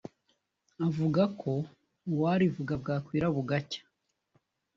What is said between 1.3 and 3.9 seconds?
ko uwarivuga bwakwira bugacya